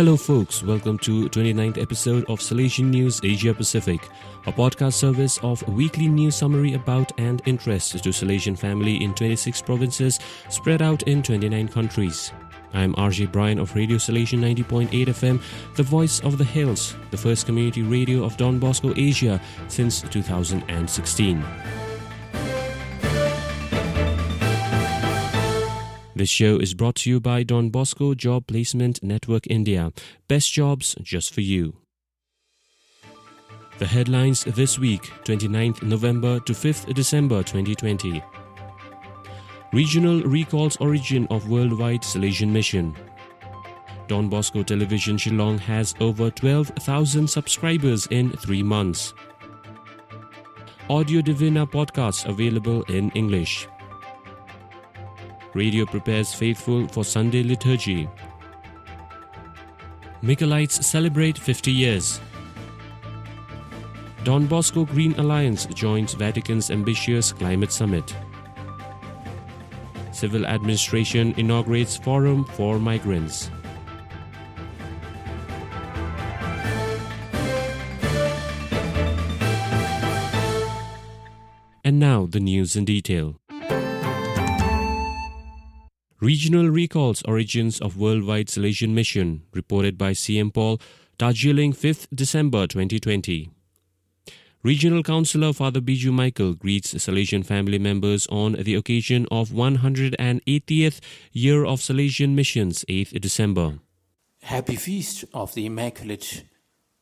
Hello, 0.00 0.16
folks. 0.16 0.62
Welcome 0.62 0.96
to 1.00 1.28
29th 1.28 1.76
episode 1.76 2.24
of 2.30 2.40
Salesian 2.40 2.88
News 2.88 3.20
Asia 3.22 3.52
Pacific, 3.52 4.08
a 4.46 4.50
podcast 4.50 4.94
service 4.94 5.36
of 5.42 5.62
weekly 5.68 6.08
news 6.08 6.36
summary 6.36 6.72
about 6.72 7.12
and 7.20 7.42
interest 7.44 8.02
to 8.02 8.08
Salesian 8.08 8.58
family 8.58 9.04
in 9.04 9.12
26 9.12 9.60
provinces 9.60 10.18
spread 10.48 10.80
out 10.80 11.02
in 11.02 11.22
29 11.22 11.68
countries. 11.68 12.32
I'm 12.72 12.94
RJ 12.94 13.30
Bryan 13.30 13.58
of 13.58 13.74
Radio 13.74 13.98
Salesian 13.98 14.38
90.8 14.38 14.88
FM, 14.88 15.42
the 15.76 15.82
voice 15.82 16.20
of 16.20 16.38
the 16.38 16.44
hills, 16.44 16.96
the 17.10 17.18
first 17.18 17.44
community 17.44 17.82
radio 17.82 18.24
of 18.24 18.38
Don 18.38 18.58
Bosco 18.58 18.94
Asia 18.96 19.38
since 19.68 20.00
2016. 20.00 21.44
This 26.20 26.28
show 26.28 26.58
is 26.58 26.74
brought 26.74 26.96
to 26.96 27.08
you 27.08 27.18
by 27.18 27.44
Don 27.44 27.70
Bosco 27.70 28.12
Job 28.12 28.46
Placement 28.46 29.02
Network 29.02 29.46
India. 29.46 29.90
Best 30.28 30.52
jobs 30.52 30.94
just 31.00 31.32
for 31.32 31.40
you. 31.40 31.78
The 33.78 33.86
headlines 33.86 34.44
this 34.44 34.78
week, 34.78 35.00
29th 35.24 35.82
November 35.82 36.38
to 36.40 36.52
5th 36.52 36.92
December 36.92 37.42
2020. 37.42 38.22
Regional 39.72 40.20
recalls 40.24 40.76
origin 40.76 41.26
of 41.30 41.48
worldwide 41.48 42.02
Salesian 42.02 42.50
mission. 42.50 42.94
Don 44.06 44.28
Bosco 44.28 44.62
Television 44.62 45.16
Shillong 45.16 45.58
has 45.58 45.94
over 46.00 46.30
12,000 46.30 47.30
subscribers 47.30 48.06
in 48.08 48.30
three 48.32 48.62
months. 48.62 49.14
Audio 50.90 51.22
Divina 51.22 51.66
podcast 51.66 52.28
available 52.28 52.82
in 52.90 53.08
English. 53.12 53.66
Radio 55.54 55.84
prepares 55.84 56.32
faithful 56.32 56.86
for 56.88 57.04
Sunday 57.04 57.42
liturgy. 57.42 58.08
Michaelites 60.22 60.82
celebrate 60.84 61.36
50 61.36 61.72
years. 61.72 62.20
Don 64.22 64.46
Bosco 64.46 64.84
Green 64.84 65.18
Alliance 65.18 65.66
joins 65.66 66.14
Vatican's 66.14 66.70
ambitious 66.70 67.32
climate 67.32 67.72
summit. 67.72 68.14
Civil 70.12 70.46
Administration 70.46 71.34
inaugurates 71.36 71.96
Forum 71.96 72.44
for 72.44 72.78
Migrants. 72.78 73.50
And 81.82 81.98
now 81.98 82.26
the 82.26 82.38
news 82.38 82.76
in 82.76 82.84
detail. 82.84 83.34
Regional 86.20 86.68
recalls 86.68 87.22
origins 87.22 87.80
of 87.80 87.96
worldwide 87.96 88.48
Salesian 88.48 88.90
mission, 88.90 89.42
reported 89.54 89.96
by 89.96 90.12
CM 90.12 90.52
Paul, 90.52 90.78
Darjeeling, 91.16 91.72
5th 91.72 92.08
December 92.14 92.66
2020. 92.66 93.48
Regional 94.62 95.02
Councillor 95.02 95.54
Father 95.54 95.80
Biju 95.80 96.12
Michael 96.12 96.52
greets 96.52 96.92
Salesian 96.92 97.42
family 97.42 97.78
members 97.78 98.26
on 98.26 98.52
the 98.52 98.74
occasion 98.74 99.26
of 99.30 99.48
180th 99.48 101.00
year 101.32 101.64
of 101.64 101.80
Salesian 101.80 102.34
missions, 102.34 102.84
8th 102.86 103.18
December. 103.18 103.78
Happy 104.42 104.76
Feast 104.76 105.24
of 105.32 105.54
the 105.54 105.64
Immaculate, 105.64 106.44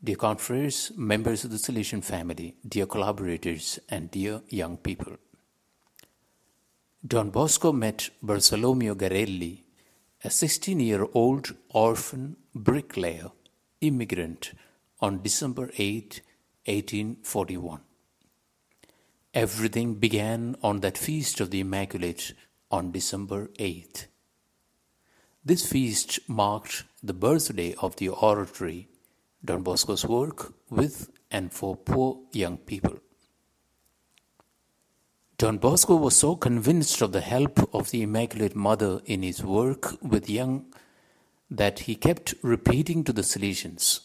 dear 0.01 0.15
confreres, 0.15 0.93
members 0.97 1.43
of 1.43 1.51
the 1.51 1.57
Salesian 1.57 2.05
family, 2.05 2.55
dear 2.69 2.87
collaborators, 2.87 3.81
and 3.89 4.13
dear 4.13 4.43
young 4.49 4.77
people. 4.77 5.17
Don 7.07 7.31
Bosco 7.31 7.73
met 7.73 8.11
Bartolomeo 8.21 8.97
Garelli, 8.97 9.63
a 10.25 10.31
16 10.31 10.81
year 10.81 11.07
old 11.15 11.55
orphan 11.69 12.37
bricklayer 12.53 13.31
immigrant, 13.81 14.53
on 15.01 15.23
December 15.23 15.71
8, 15.79 16.23
1841. 16.65 17.81
Everything 19.33 19.95
began 19.95 20.57
on 20.61 20.81
that 20.81 20.99
feast 20.99 21.39
of 21.39 21.53
the 21.53 21.61
Immaculate 21.61 22.35
on 22.69 22.91
December 22.91 23.47
8th. 23.61 24.07
This 25.45 25.71
feast 25.71 26.19
marked 26.27 26.83
the 27.01 27.15
birthday 27.15 27.77
of 27.81 27.95
the 27.97 28.09
oratory, 28.09 28.89
Don 29.45 29.63
Bosco's 29.63 30.05
work 30.05 30.53
with 30.69 31.11
and 31.31 31.53
for 31.53 31.77
poor 31.77 32.19
young 32.33 32.57
people. 32.57 32.99
Don 35.39 35.59
Bosco 35.59 35.95
was 35.95 36.17
so 36.17 36.35
convinced 36.35 37.01
of 37.01 37.13
the 37.13 37.21
help 37.21 37.73
of 37.73 37.93
the 37.93 38.03
Immaculate 38.03 38.57
Mother 38.57 39.01
in 39.05 39.23
his 39.23 39.41
work 39.41 39.95
with 40.03 40.29
young 40.29 40.67
that 41.49 41.79
he 41.81 41.95
kept 41.95 42.35
repeating 42.43 43.05
to 43.05 43.13
the 43.13 43.23
Salesians, 43.23 44.01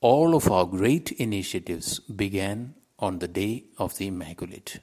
All 0.00 0.36
of 0.36 0.48
our 0.48 0.64
great 0.64 1.10
initiatives 1.10 1.98
began 1.98 2.74
on 3.00 3.18
the 3.18 3.26
day 3.26 3.64
of 3.78 3.98
the 3.98 4.06
Immaculate. 4.06 4.78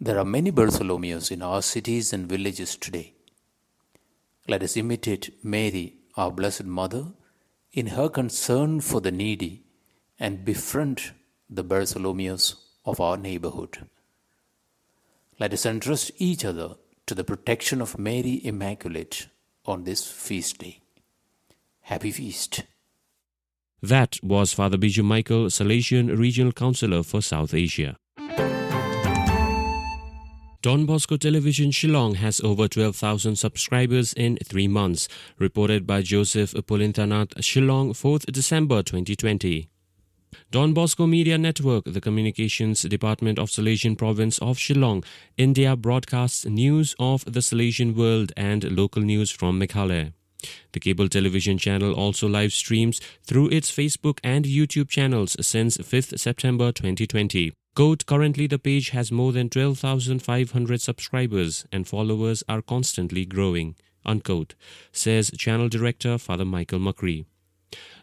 There 0.00 0.18
are 0.18 0.24
many 0.24 0.50
Bartholomews 0.50 1.30
in 1.30 1.42
our 1.42 1.60
cities 1.60 2.14
and 2.14 2.26
villages 2.26 2.74
today. 2.74 3.12
Let 4.46 4.62
us 4.62 4.78
imitate 4.78 5.44
Mary, 5.44 5.96
our 6.16 6.30
Blessed 6.30 6.64
Mother, 6.64 7.08
in 7.70 7.88
her 7.88 8.08
concern 8.08 8.80
for 8.80 9.02
the 9.02 9.12
needy 9.12 9.64
and 10.18 10.42
befriend 10.42 11.12
the 11.50 11.62
Bartholomews 11.62 12.54
of 12.88 13.00
our 13.00 13.18
neighborhood. 13.18 13.86
Let 15.38 15.52
us 15.52 15.66
entrust 15.66 16.10
each 16.16 16.44
other 16.44 16.76
to 17.06 17.14
the 17.14 17.22
protection 17.22 17.82
of 17.82 17.98
Mary 17.98 18.40
Immaculate 18.42 19.28
on 19.66 19.84
this 19.84 20.10
feast 20.10 20.58
day. 20.58 20.80
Happy 21.82 22.10
Feast. 22.10 22.64
That 23.82 24.18
was 24.22 24.52
Father 24.52 24.78
Biju 24.78 25.04
Michael, 25.04 25.46
Salesian 25.46 26.18
Regional 26.18 26.52
Councillor 26.52 27.02
for 27.02 27.20
South 27.20 27.54
Asia. 27.54 27.96
Don 30.60 30.86
Bosco 30.86 31.16
Television 31.16 31.70
Shillong 31.70 32.16
has 32.16 32.40
over 32.40 32.66
12,000 32.66 33.36
subscribers 33.36 34.12
in 34.14 34.38
three 34.44 34.66
months, 34.66 35.08
reported 35.38 35.86
by 35.86 36.02
Joseph 36.02 36.52
Pulinthanath, 36.52 37.34
Shillong, 37.36 37.90
4th 37.90 38.32
December 38.32 38.82
2020. 38.82 39.68
Don 40.50 40.72
Bosco 40.72 41.06
Media 41.06 41.36
Network, 41.36 41.84
the 41.84 42.00
communications 42.00 42.80
department 42.80 43.38
of 43.38 43.50
Salesian 43.50 43.98
province 43.98 44.38
of 44.38 44.56
Shillong, 44.56 45.04
India 45.36 45.76
broadcasts 45.76 46.46
news 46.46 46.94
of 46.98 47.22
the 47.26 47.40
Salesian 47.40 47.94
world 47.94 48.32
and 48.34 48.64
local 48.74 49.02
news 49.02 49.30
from 49.30 49.60
Meghalaya. 49.60 50.14
The 50.72 50.80
cable 50.80 51.10
television 51.10 51.58
channel 51.58 51.92
also 51.92 52.26
live 52.26 52.54
streams 52.54 52.98
through 53.24 53.50
its 53.50 53.70
Facebook 53.70 54.20
and 54.24 54.46
YouTube 54.46 54.88
channels 54.88 55.36
since 55.46 55.76
5th 55.76 56.18
September 56.18 56.72
2020. 56.72 57.52
Quote, 57.76 58.06
currently 58.06 58.46
the 58.46 58.58
page 58.58 58.88
has 58.90 59.12
more 59.12 59.32
than 59.32 59.50
12,500 59.50 60.80
subscribers 60.80 61.66
and 61.70 61.86
followers 61.86 62.42
are 62.48 62.62
constantly 62.62 63.26
growing, 63.26 63.74
unquote, 64.06 64.54
says 64.92 65.30
channel 65.36 65.68
director 65.68 66.16
Father 66.16 66.46
Michael 66.46 66.78
Macri. 66.78 67.26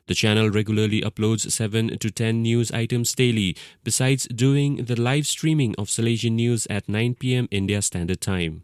The 0.08 0.14
channel 0.14 0.50
regularly 0.50 1.02
uploads 1.02 1.52
7 1.52 1.98
to 1.98 2.12
10 2.12 2.42
news 2.42 2.72
items 2.72 3.14
daily, 3.16 3.56
besides 3.84 4.28
doing 4.28 4.86
the 4.86 5.00
live 5.00 5.26
streaming 5.26 5.74
of 5.78 5.88
Salesian 5.88 6.34
news 6.34 6.68
at 6.70 6.88
9 6.88 7.16
pm 7.16 7.48
India 7.50 7.82
Standard 7.82 8.22
Time. 8.22 8.64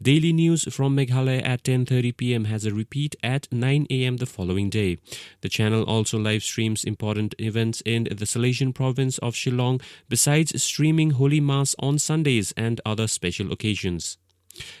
Daily 0.00 0.32
news 0.32 0.64
from 0.74 0.96
Meghalaya 0.96 1.46
at 1.46 1.62
10:30 1.62 2.16
p.m. 2.16 2.44
has 2.46 2.64
a 2.64 2.74
repeat 2.74 3.14
at 3.22 3.46
9 3.52 3.86
a.m. 3.90 4.16
the 4.16 4.26
following 4.26 4.68
day. 4.70 4.98
The 5.42 5.48
channel 5.48 5.84
also 5.84 6.18
live 6.18 6.42
streams 6.42 6.82
important 6.82 7.34
events 7.38 7.80
in 7.86 8.04
the 8.04 8.26
Salesian 8.26 8.74
province 8.74 9.18
of 9.18 9.34
Shillong 9.34 9.80
besides 10.08 10.60
streaming 10.60 11.10
Holy 11.10 11.40
Mass 11.40 11.76
on 11.78 11.98
Sundays 11.98 12.52
and 12.56 12.80
other 12.84 13.06
special 13.06 13.52
occasions. 13.52 14.18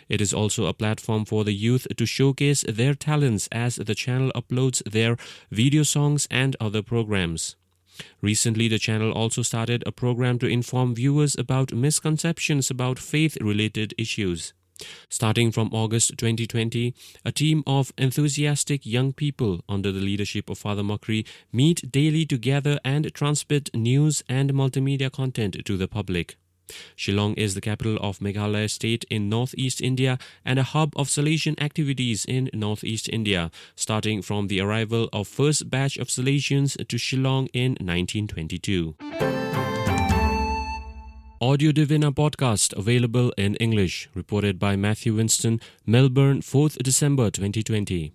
It 0.08 0.20
is 0.20 0.34
also 0.34 0.66
a 0.66 0.74
platform 0.74 1.24
for 1.24 1.44
the 1.44 1.54
youth 1.54 1.86
to 1.96 2.06
showcase 2.06 2.64
their 2.68 2.94
talents 2.94 3.48
as 3.50 3.76
the 3.76 3.94
channel 3.94 4.30
uploads 4.34 4.82
their 4.84 5.16
video 5.50 5.82
songs 5.82 6.28
and 6.30 6.56
other 6.60 6.82
programs. 6.82 7.56
Recently, 8.20 8.68
the 8.68 8.78
channel 8.78 9.12
also 9.12 9.42
started 9.42 9.84
a 9.86 9.92
program 9.92 10.38
to 10.38 10.46
inform 10.46 10.94
viewers 10.94 11.36
about 11.36 11.72
misconceptions 11.72 12.70
about 12.70 12.98
faith 12.98 13.36
related 13.40 13.94
issues. 13.98 14.52
Starting 15.08 15.52
from 15.52 15.70
August 15.72 16.16
2020, 16.18 16.94
a 17.24 17.32
team 17.32 17.62
of 17.66 17.92
enthusiastic 17.96 18.84
young 18.84 19.12
people 19.12 19.60
under 19.68 19.92
the 19.92 20.00
leadership 20.00 20.50
of 20.50 20.58
Father 20.58 20.82
Macri 20.82 21.26
meet 21.52 21.92
daily 21.92 22.26
to 22.26 22.38
gather 22.38 22.80
and 22.84 23.12
transmit 23.14 23.70
news 23.74 24.24
and 24.28 24.52
multimedia 24.52 25.10
content 25.12 25.56
to 25.64 25.76
the 25.76 25.86
public. 25.86 26.36
Shillong 26.96 27.34
is 27.36 27.54
the 27.54 27.60
capital 27.60 27.96
of 28.00 28.18
Meghalaya 28.18 28.70
state 28.70 29.04
in 29.10 29.28
northeast 29.28 29.80
India 29.80 30.18
and 30.44 30.58
a 30.58 30.62
hub 30.62 30.92
of 30.96 31.08
Salesian 31.08 31.60
activities 31.60 32.24
in 32.24 32.50
northeast 32.52 33.08
India, 33.08 33.50
starting 33.76 34.22
from 34.22 34.48
the 34.48 34.60
arrival 34.60 35.08
of 35.12 35.28
first 35.28 35.70
batch 35.70 35.96
of 35.96 36.08
Salesians 36.08 36.76
to 36.88 36.96
Shillong 36.96 37.48
in 37.52 37.72
1922. 37.80 38.94
Audio 41.40 41.72
Divina 41.72 42.12
podcast 42.12 42.72
available 42.78 43.32
in 43.36 43.56
English, 43.56 44.08
reported 44.14 44.60
by 44.60 44.76
Matthew 44.76 45.16
Winston, 45.16 45.60
Melbourne, 45.84 46.40
4th 46.40 46.80
December 46.84 47.32
2020. 47.32 48.12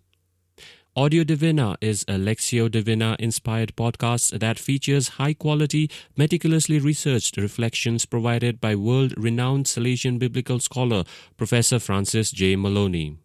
Audio 0.97 1.23
Divina 1.23 1.77
is 1.79 2.01
a 2.07 2.13
Lectio 2.13 2.71
Divina 2.71 3.15
inspired 3.19 3.75
podcast 3.75 4.39
that 4.39 4.57
features 4.57 5.09
high 5.19 5.35
quality, 5.35 5.91
meticulously 6.15 6.79
researched 6.79 7.37
reflections 7.37 8.07
provided 8.07 8.59
by 8.59 8.73
world 8.73 9.13
renowned 9.15 9.67
Salesian 9.67 10.17
biblical 10.17 10.59
scholar 10.59 11.03
Professor 11.37 11.77
Francis 11.77 12.31
J. 12.31 12.55
Moloney. 12.55 13.19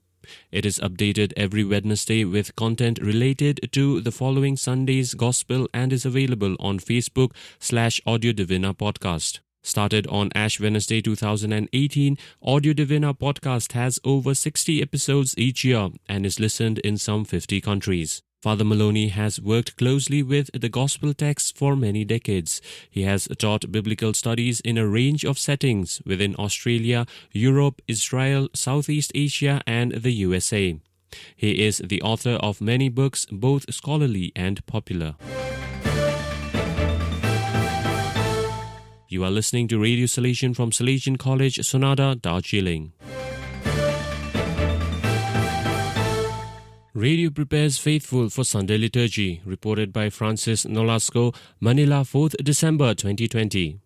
It 0.50 0.66
is 0.66 0.80
updated 0.80 1.32
every 1.34 1.64
Wednesday 1.64 2.26
with 2.26 2.54
content 2.56 2.98
related 3.00 3.72
to 3.72 4.02
the 4.02 4.12
following 4.12 4.58
Sunday's 4.58 5.14
gospel 5.14 5.66
and 5.72 5.94
is 5.94 6.04
available 6.04 6.56
on 6.60 6.78
Facebook 6.78 7.30
slash 7.58 8.02
Audio 8.04 8.32
Divina 8.32 8.74
Podcast. 8.74 9.40
Started 9.64 10.08
on 10.08 10.30
Ash 10.34 10.58
Wednesday 10.58 11.00
2018, 11.00 12.18
Audio 12.42 12.72
Divina 12.72 13.14
podcast 13.14 13.72
has 13.72 14.00
over 14.02 14.34
60 14.34 14.82
episodes 14.82 15.34
each 15.38 15.62
year 15.62 15.90
and 16.08 16.26
is 16.26 16.40
listened 16.40 16.80
in 16.80 16.98
some 16.98 17.24
50 17.24 17.60
countries. 17.60 18.22
Father 18.42 18.64
Moloney 18.64 19.06
has 19.06 19.40
worked 19.40 19.76
closely 19.76 20.20
with 20.20 20.50
the 20.52 20.68
gospel 20.68 21.14
texts 21.14 21.52
for 21.52 21.76
many 21.76 22.04
decades. 22.04 22.60
He 22.90 23.02
has 23.02 23.28
taught 23.38 23.70
biblical 23.70 24.14
studies 24.14 24.58
in 24.60 24.76
a 24.76 24.86
range 24.88 25.24
of 25.24 25.38
settings 25.38 26.02
within 26.04 26.34
Australia, 26.40 27.06
Europe, 27.30 27.80
Israel, 27.86 28.48
Southeast 28.54 29.12
Asia, 29.14 29.62
and 29.64 29.92
the 29.92 30.12
USA. 30.12 30.76
He 31.36 31.64
is 31.64 31.78
the 31.78 32.02
author 32.02 32.36
of 32.40 32.60
many 32.60 32.88
books, 32.88 33.26
both 33.30 33.72
scholarly 33.72 34.32
and 34.34 34.66
popular. 34.66 35.14
You 39.12 39.24
are 39.24 39.30
listening 39.30 39.68
to 39.68 39.78
Radio 39.78 40.06
Salesian 40.06 40.56
from 40.56 40.70
Salesian 40.70 41.18
College, 41.18 41.56
Sonada, 41.56 42.18
Darjeeling. 42.18 42.92
Radio 46.94 47.28
prepares 47.28 47.76
faithful 47.76 48.30
for 48.30 48.42
Sunday 48.42 48.78
liturgy, 48.78 49.42
reported 49.44 49.92
by 49.92 50.08
Francis 50.08 50.64
Nolasco, 50.64 51.36
Manila, 51.60 52.06
4th 52.06 52.42
December 52.42 52.94
2020. 52.94 53.80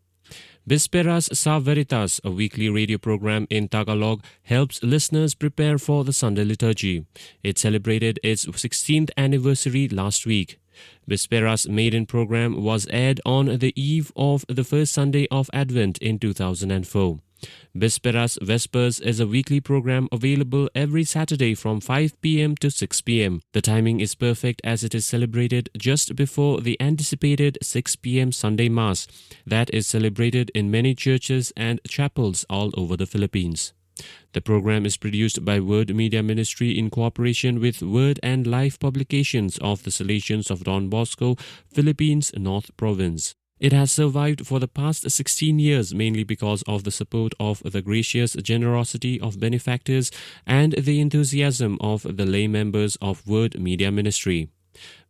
Bisperas 0.64 1.37
Sa 1.37 1.58
Veritas, 1.58 2.20
a 2.23 2.31
weekly 2.31 2.69
radio 2.69 2.96
program 2.96 3.49
in 3.50 3.67
Tagalog, 3.67 4.23
helps 4.44 4.81
listeners 4.84 5.34
prepare 5.34 5.76
for 5.76 6.05
the 6.05 6.12
Sunday 6.12 6.44
liturgy. 6.44 7.05
It 7.43 7.58
celebrated 7.58 8.20
its 8.23 8.46
16th 8.46 9.11
anniversary 9.17 9.88
last 9.88 10.25
week. 10.25 10.61
Bisperas 11.08 11.69
maiden 11.69 12.06
program 12.06 12.62
was 12.62 12.87
aired 12.90 13.20
on 13.25 13.58
the 13.58 13.73
eve 13.81 14.12
of 14.17 14.44
the 14.49 14.64
first 14.64 14.93
Sunday 14.93 15.26
of 15.31 15.50
Advent 15.52 15.99
in 15.99 16.19
2004. 16.19 17.19
Bisperas 17.76 18.38
Vespers 18.40 19.00
is 19.00 19.20
a 19.20 19.26
weekly 19.26 19.61
program 19.61 20.08
available 20.11 20.70
every 20.75 21.05
Saturday 21.05 21.55
from 21.55 21.81
5 21.81 22.20
p.m. 22.23 22.56
to 22.56 22.70
6 22.70 23.00
p.m. 23.02 23.43
The 23.52 23.61
timing 23.61 24.00
is 24.00 24.14
perfect 24.14 24.62
as 24.64 24.82
it 24.82 24.94
is 24.94 25.05
celebrated 25.05 25.69
just 25.76 26.17
before 26.17 26.61
the 26.61 26.81
anticipated 26.81 27.58
6 27.62 27.96
p.m. 27.96 28.32
Sunday 28.32 28.69
Mass 28.69 29.06
that 29.46 29.73
is 29.75 29.87
celebrated 29.87 30.50
in 30.55 30.70
many 30.70 30.94
churches 30.94 31.52
and 31.56 31.81
chapels 31.87 32.46
all 32.49 32.70
over 32.75 32.96
the 32.96 33.06
Philippines. 33.06 33.75
The 34.32 34.40
program 34.40 34.84
is 34.84 34.96
produced 34.96 35.44
by 35.44 35.60
Word 35.60 35.94
Media 35.94 36.22
Ministry 36.22 36.78
in 36.78 36.90
cooperation 36.90 37.60
with 37.60 37.82
Word 37.82 38.20
and 38.22 38.46
Life 38.46 38.78
Publications 38.78 39.58
of 39.58 39.82
the 39.82 39.90
Salesians 39.90 40.50
of 40.50 40.64
Don 40.64 40.88
Bosco, 40.88 41.37
Philippines 41.72 42.32
North 42.37 42.76
Province. 42.76 43.34
It 43.58 43.72
has 43.72 43.90
survived 43.90 44.46
for 44.46 44.60
the 44.60 44.69
past 44.69 45.10
16 45.10 45.58
years 45.58 45.94
mainly 45.94 46.25
because 46.25 46.62
of 46.64 46.84
the 46.84 46.90
support 46.90 47.32
of 47.40 47.62
the 47.64 47.81
gracious 47.81 48.34
generosity 48.34 49.19
of 49.19 49.40
benefactors 49.40 50.10
and 50.46 50.72
the 50.72 51.00
enthusiasm 51.00 51.78
of 51.81 52.02
the 52.02 52.26
lay 52.26 52.49
members 52.49 52.96
of 53.00 53.26
Word 53.26 53.58
Media 53.58 53.90
Ministry. 53.90 54.50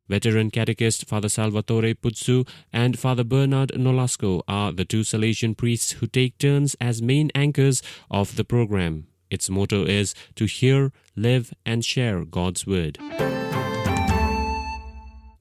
Veteran 0.09 0.51
catechist 0.51 1.07
Father 1.07 1.29
Salvatore 1.29 1.95
Putzu 1.95 2.47
and 2.73 2.99
Father 2.99 3.25
Bernard 3.25 3.71
Nolasco 3.71 4.43
are 4.47 4.73
the 4.73 4.85
two 4.85 5.01
Salesian 5.01 5.57
priests 5.57 5.93
who 5.93 6.07
take 6.07 6.39
turns 6.39 6.77
as 6.81 7.03
main 7.03 7.31
anchors 7.35 7.83
of 8.11 8.37
the 8.37 8.45
program. 8.45 9.09
Its 9.31 9.51
motto 9.51 9.85
is 9.85 10.15
to 10.37 10.45
hear, 10.45 10.93
live, 11.17 11.53
and 11.65 11.85
share 11.85 12.25
God's 12.25 12.67
Word. 12.67 12.99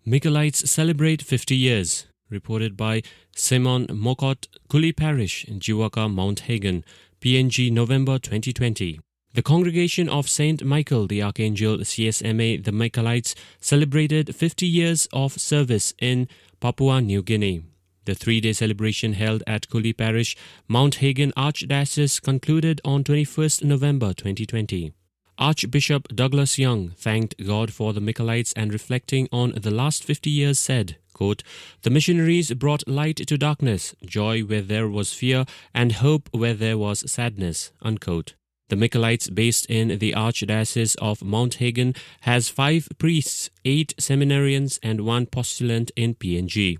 Michaelites 0.08 0.68
celebrate 0.68 1.22
50 1.22 1.56
years, 1.56 2.08
reported 2.30 2.76
by 2.76 3.04
Simon 3.36 3.86
Mokot, 3.88 4.48
Kuli 4.70 4.92
Parish, 4.92 5.46
Jiwaka, 5.46 6.12
Mount 6.12 6.42
Hagen, 6.42 6.84
PNG, 7.22 7.72
November 7.72 8.18
2020. 8.18 9.00
The 9.36 9.44
congregation 9.44 10.08
of 10.08 10.30
Saint 10.30 10.64
Michael 10.64 11.08
the 11.08 11.22
Archangel 11.22 11.80
CSMA 11.80 12.64
the 12.64 12.72
Michaelites 12.72 13.36
celebrated 13.60 14.34
50 14.34 14.66
years 14.66 15.10
of 15.12 15.34
service 15.34 15.94
in 16.00 16.30
Papua 16.62 17.02
New 17.02 17.22
Guinea. 17.22 17.66
The 18.06 18.16
three 18.16 18.40
day 18.40 18.54
celebration 18.54 19.12
held 19.12 19.44
at 19.46 19.70
Kuli 19.70 19.92
Parish, 19.92 20.38
Mount 20.70 20.96
Hagen 20.96 21.34
Archdiocese 21.36 22.22
concluded 22.22 22.80
on 22.86 23.04
21st 23.04 23.66
November 23.66 24.14
2020. 24.14 24.94
Archbishop 25.38 26.08
Douglas 26.16 26.58
Young 26.58 26.92
thanked 26.92 27.36
God 27.46 27.74
for 27.74 27.92
the 27.92 28.00
Michaelites 28.00 28.54
and 28.56 28.72
reflecting 28.72 29.28
on 29.34 29.52
the 29.58 29.70
last 29.70 30.06
50 30.06 30.30
years 30.30 30.60
said, 30.60 30.96
quote, 31.14 31.44
The 31.82 31.90
missionaries 31.90 32.54
brought 32.54 32.88
light 32.88 33.18
to 33.18 33.38
darkness, 33.38 33.96
joy 34.06 34.44
where 34.44 34.62
there 34.62 34.88
was 34.88 35.14
fear, 35.14 35.44
and 35.74 35.92
hope 35.92 36.30
where 36.32 36.54
there 36.54 36.78
was 36.78 37.12
sadness. 37.12 37.74
Unquote. 37.82 38.36
The 38.70 38.76
Michaelites, 38.76 39.34
based 39.34 39.68
in 39.68 40.00
the 40.00 40.14
Archdiocese 40.14 40.96
of 40.98 41.24
Mount 41.24 41.56
Hagen, 41.56 41.94
has 42.22 42.50
five 42.50 42.88
priests, 42.98 43.52
eight 43.64 43.94
seminarians, 43.98 44.80
and 44.82 45.02
one 45.02 45.28
postulant 45.28 45.92
in 45.96 46.16
PNG. 46.16 46.80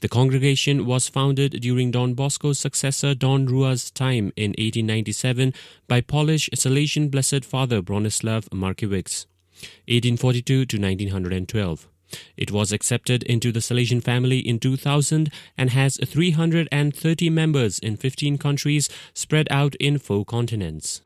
The 0.00 0.08
congregation 0.08 0.86
was 0.86 1.08
founded 1.08 1.60
during 1.60 1.90
Don 1.90 2.14
Bosco's 2.14 2.58
successor 2.58 3.14
Don 3.14 3.46
Rua's 3.46 3.90
time 3.90 4.32
in 4.34 4.52
1897 4.52 5.52
by 5.86 6.00
Polish 6.00 6.48
Salesian 6.54 7.10
Blessed 7.10 7.44
Father 7.44 7.82
Bronislaw 7.82 8.48
Markiewicz, 8.48 9.26
1842 9.86 10.64
to 10.64 10.76
1912. 10.80 11.88
It 12.36 12.50
was 12.50 12.72
accepted 12.72 13.22
into 13.24 13.52
the 13.52 13.60
Salesian 13.60 14.02
family 14.02 14.38
in 14.38 14.58
2000 14.58 15.30
and 15.56 15.70
has 15.70 15.98
330 16.04 17.30
members 17.30 17.78
in 17.78 17.96
15 17.96 18.38
countries 18.38 18.88
spread 19.14 19.46
out 19.50 19.74
in 19.76 19.98
four 19.98 20.24
continents. 20.24 21.02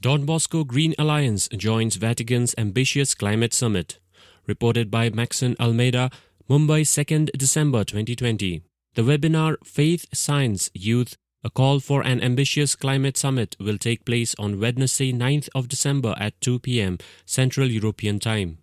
Don 0.00 0.24
Bosco 0.24 0.64
Green 0.64 0.94
Alliance 0.98 1.46
joins 1.48 1.96
Vatican's 1.96 2.54
ambitious 2.56 3.14
climate 3.14 3.52
summit. 3.52 3.98
Reported 4.46 4.90
by 4.90 5.10
Maxon 5.10 5.56
Almeida, 5.60 6.10
Mumbai 6.48 6.82
2nd 6.82 7.30
December 7.36 7.84
2020. 7.84 8.62
The 8.94 9.02
webinar 9.02 9.56
Faith, 9.62 10.06
Science, 10.12 10.70
Youth, 10.74 11.16
a 11.42 11.50
call 11.50 11.80
for 11.80 12.02
an 12.02 12.22
ambitious 12.22 12.74
climate 12.74 13.16
summit 13.16 13.56
will 13.58 13.78
take 13.78 14.04
place 14.04 14.34
on 14.38 14.60
Wednesday 14.60 15.12
9th 15.12 15.48
of 15.54 15.68
December 15.68 16.14
at 16.18 16.38
2 16.40 16.58
p.m. 16.58 16.98
Central 17.24 17.70
European 17.70 18.18
Time. 18.18 18.58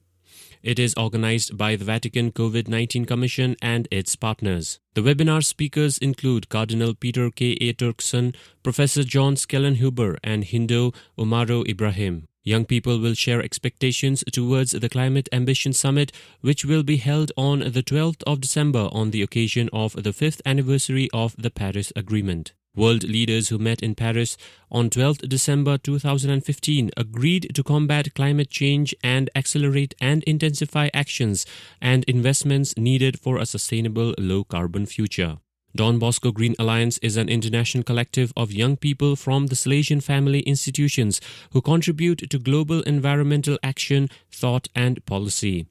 It 0.62 0.80
is 0.80 0.94
organized 0.96 1.58
by 1.58 1.76
the 1.76 1.86
Vatican 1.86 2.32
COVID 2.32 2.68
19 2.68 3.06
Commission 3.06 3.56
and 3.62 3.88
its 3.90 4.16
partners. 4.16 4.80
The 4.94 5.02
webinar 5.02 5.44
speakers 5.44 5.98
include 5.98 6.50
Cardinal 6.50 6.94
Peter 6.94 7.32
K. 7.32 7.52
A. 7.62 7.74
Turkson, 7.74 8.36
Professor 8.64 9.04
John 9.04 9.36
Schellnhuber, 9.36 10.18
and 10.24 10.44
Hindou 10.44 10.94
Oumarou 11.18 11.68
Ibrahim. 11.68 12.28
Young 12.44 12.66
people 12.66 13.00
will 13.00 13.14
share 13.14 13.42
expectations 13.42 14.24
towards 14.32 14.72
the 14.72 14.90
Climate 14.90 15.28
Ambition 15.32 15.74
Summit, 15.74 16.12
which 16.42 16.64
will 16.64 16.84
be 16.84 16.98
held 16.98 17.32
on 17.36 17.60
the 17.60 17.84
12th 17.84 18.24
of 18.26 18.42
December 18.42 18.88
on 18.92 19.12
the 19.12 19.22
occasion 19.22 19.70
of 19.74 20.02
the 20.02 20.14
fifth 20.14 20.42
anniversary 20.46 21.10
of 21.12 21.36
the 21.38 21.50
Paris 21.50 21.92
Agreement. 21.96 22.54
World 22.78 23.04
leaders 23.04 23.50
who 23.50 23.58
met 23.58 23.82
in 23.82 23.96
Paris 23.96 24.38
on 24.72 24.92
12 24.92 25.18
December 25.28 25.80
2015 25.80 26.92
agreed 26.96 27.50
to 27.56 27.64
combat 27.64 28.14
climate 28.14 28.52
change 28.52 28.94
and 29.04 29.32
accelerate 29.36 29.96
and 30.00 30.24
intensify 30.26 30.90
actions 30.94 31.48
and 31.82 32.04
investments 32.04 32.78
needed 32.78 33.20
for 33.20 33.40
a 33.40 33.48
sustainable 33.48 34.14
low 34.20 34.44
carbon 34.44 34.86
future. 34.86 35.38
Don 35.76 35.98
Bosco 35.98 36.32
Green 36.32 36.54
Alliance 36.60 37.00
is 37.00 37.18
an 37.18 37.30
international 37.30 37.84
collective 37.84 38.32
of 38.38 38.52
young 38.52 38.78
people 38.78 39.16
from 39.16 39.48
the 39.48 39.56
Salesian 39.56 40.04
family 40.04 40.42
institutions 40.42 41.20
who 41.54 41.62
contribute 41.62 42.30
to 42.30 42.38
global 42.38 42.82
environmental 42.84 43.58
action, 43.64 44.08
thought, 44.32 44.68
and 44.76 45.04
policy. 45.08 45.66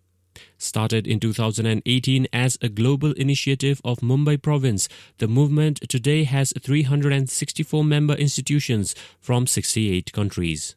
Started 0.59 1.07
in 1.07 1.21
2018 1.21 2.26
as 2.33 2.59
a 2.62 2.69
global 2.69 3.12
initiative 3.12 3.81
of 3.85 3.99
Mumbai 4.00 4.41
province, 4.41 4.88
the 5.19 5.29
movement 5.29 5.81
today 5.88 6.25
has 6.25 6.53
364 6.61 7.85
member 7.85 8.15
institutions 8.15 8.95
from 9.21 9.47
68 9.47 10.12
countries. 10.12 10.76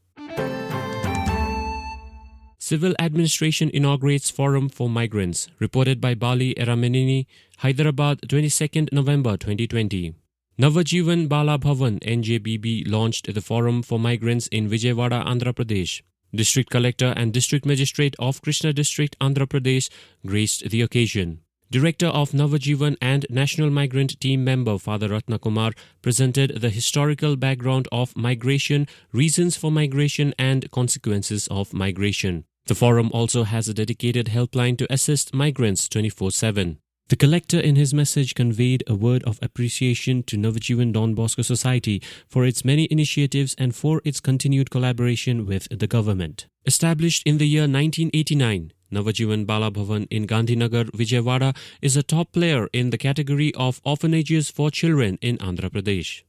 Civil 2.61 2.93
Administration 2.99 3.71
inaugurates 3.73 4.29
Forum 4.29 4.69
for 4.69 4.89
Migrants, 4.89 5.49
reported 5.59 5.99
by 5.99 6.13
Bali 6.13 6.53
Eramenini, 6.55 7.25
Hyderabad, 7.59 8.21
22nd 8.27 8.91
November 8.91 9.37
2020. 9.37 10.13
Navajivan 10.59 11.29
Bala 11.29 11.57
Bhavan 11.57 11.99
NJBB 12.03 12.83
launched 12.85 13.33
the 13.33 13.41
Forum 13.41 13.81
for 13.81 13.97
Migrants 13.97 14.47
in 14.47 14.69
Vijayawada, 14.69 15.25
Andhra 15.25 15.53
Pradesh. 15.53 16.01
District 16.33 16.69
Collector 16.69 17.13
and 17.15 17.33
District 17.33 17.65
Magistrate 17.65 18.15
of 18.19 18.41
Krishna 18.41 18.73
District, 18.73 19.17
Andhra 19.19 19.47
Pradesh, 19.47 19.89
graced 20.25 20.69
the 20.69 20.81
occasion. 20.81 21.41
Director 21.71 22.07
of 22.07 22.31
Navajivan 22.31 22.97
and 22.99 23.27
National 23.29 23.69
Migrant 23.69 24.19
Team 24.19 24.43
member 24.43 24.79
Father 24.79 25.09
Ratna 25.09 25.37
Kumar 25.37 25.71
presented 26.01 26.61
the 26.61 26.71
historical 26.71 27.35
background 27.35 27.87
of 27.91 28.15
migration, 28.17 28.87
reasons 29.11 29.55
for 29.55 29.71
migration, 29.71 30.33
and 30.39 30.71
consequences 30.71 31.47
of 31.51 31.71
migration. 31.73 32.45
The 32.65 32.75
forum 32.75 33.11
also 33.13 33.43
has 33.43 33.67
a 33.67 33.73
dedicated 33.73 34.27
helpline 34.27 34.77
to 34.79 34.91
assist 34.91 35.33
migrants 35.33 35.87
24 35.89 36.31
7. 36.31 36.79
The 37.09 37.15
collector 37.15 37.59
in 37.59 37.75
his 37.75 37.91
message 37.91 38.35
conveyed 38.35 38.83
a 38.85 38.93
word 38.93 39.23
of 39.23 39.39
appreciation 39.41 40.21
to 40.23 40.37
Navajivan 40.37 40.93
Don 40.93 41.15
Bosco 41.15 41.41
Society 41.41 42.03
for 42.27 42.45
its 42.45 42.63
many 42.63 42.87
initiatives 42.91 43.55
and 43.57 43.75
for 43.75 43.99
its 44.05 44.19
continued 44.19 44.69
collaboration 44.69 45.47
with 45.47 45.67
the 45.71 45.87
government. 45.87 46.45
Established 46.67 47.23
in 47.25 47.39
the 47.39 47.47
year 47.47 47.63
1989, 47.63 48.73
Navajivan 48.93 49.47
Balabhavan 49.47 50.05
in 50.11 50.27
Gandhinagar, 50.27 50.91
Vijayawada 50.91 51.57
is 51.81 51.97
a 51.97 52.03
top 52.03 52.31
player 52.31 52.67
in 52.73 52.91
the 52.91 52.97
category 52.99 53.55
of 53.55 53.81
orphanages 53.83 54.51
for 54.51 54.69
children 54.69 55.17
in 55.19 55.39
Andhra 55.39 55.71
Pradesh. 55.71 56.21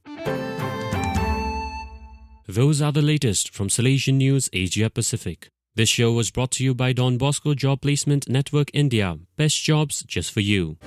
Those 2.49 2.80
are 2.80 2.92
the 2.92 3.02
latest 3.02 3.52
from 3.52 3.68
Salesian 3.68 4.14
News 4.14 4.49
Asia 4.54 4.88
Pacific. 4.88 5.50
This 5.76 5.88
show 5.88 6.10
was 6.10 6.32
brought 6.32 6.50
to 6.52 6.64
you 6.64 6.74
by 6.74 6.92
Don 6.92 7.16
Bosco 7.16 7.54
Job 7.54 7.82
Placement 7.82 8.28
Network 8.28 8.70
India. 8.74 9.18
Best 9.36 9.62
jobs 9.62 10.02
just 10.02 10.32
for 10.32 10.40
you. 10.40 10.78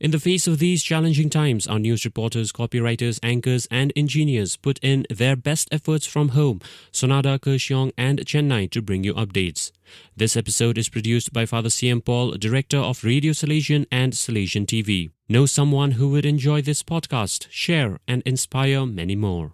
In 0.00 0.10
the 0.10 0.18
face 0.18 0.48
of 0.48 0.58
these 0.58 0.82
challenging 0.82 1.30
times, 1.30 1.68
our 1.68 1.78
news 1.78 2.04
reporters, 2.04 2.50
copywriters, 2.50 3.20
anchors, 3.22 3.68
and 3.70 3.92
engineers 3.94 4.56
put 4.56 4.80
in 4.82 5.06
their 5.08 5.36
best 5.36 5.68
efforts 5.70 6.04
from 6.04 6.30
home, 6.30 6.60
Sonada, 6.90 7.38
Kurseong, 7.38 7.92
and 7.96 8.18
Chennai 8.20 8.68
to 8.70 8.82
bring 8.82 9.04
you 9.04 9.14
updates. 9.14 9.70
This 10.16 10.36
episode 10.36 10.78
is 10.78 10.88
produced 10.88 11.32
by 11.32 11.46
Father 11.46 11.68
CM 11.68 12.04
Paul, 12.04 12.32
Director 12.32 12.78
of 12.78 13.04
Radio 13.04 13.32
Salesian 13.32 13.86
and 13.92 14.14
Salesian 14.14 14.66
TV. 14.66 15.10
Know 15.28 15.46
someone 15.46 15.92
who 15.92 16.08
would 16.08 16.26
enjoy 16.26 16.60
this 16.60 16.82
podcast, 16.82 17.46
share, 17.50 18.00
and 18.08 18.22
inspire 18.26 18.84
many 18.84 19.14
more. 19.14 19.52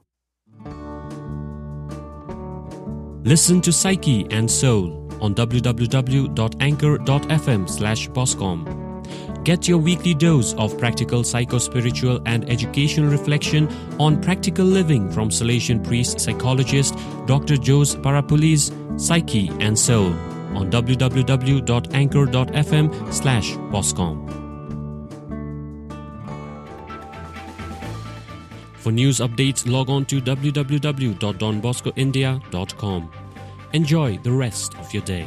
Listen 3.26 3.60
to 3.62 3.72
Psyche 3.72 4.26
and 4.30 4.48
Soul 4.48 5.02
on 5.20 5.34
www.anchor.fm 5.34 7.68
slash 7.68 8.08
boscom. 8.10 9.44
Get 9.44 9.66
your 9.66 9.78
weekly 9.78 10.14
dose 10.14 10.54
of 10.54 10.78
practical 10.78 11.24
psycho-spiritual 11.24 12.20
and 12.24 12.48
educational 12.48 13.10
reflection 13.10 13.68
on 13.98 14.22
practical 14.22 14.64
living 14.64 15.10
from 15.10 15.30
Salesian 15.30 15.84
priest 15.84 16.20
psychologist 16.20 16.94
Dr. 17.26 17.56
Jose 17.56 17.98
Parapulis, 17.98 18.70
Psyche 19.00 19.50
and 19.58 19.76
Soul 19.76 20.12
on 20.54 20.70
www.anchor.fm 20.70 23.12
slash 23.12 23.50
boscom. 23.72 24.45
For 28.86 28.92
news 28.92 29.18
updates, 29.18 29.66
log 29.68 29.90
on 29.90 30.04
to 30.04 30.20
www.donboscoindia.com. 30.20 33.10
Enjoy 33.72 34.18
the 34.18 34.30
rest 34.30 34.76
of 34.76 34.94
your 34.94 35.02
day. 35.02 35.26